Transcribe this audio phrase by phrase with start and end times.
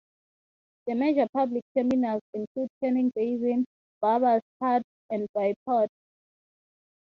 [0.87, 3.65] The major public terminals include Turning Basin,
[4.01, 4.81] Barbours Cut,
[5.11, 5.89] and Bayport.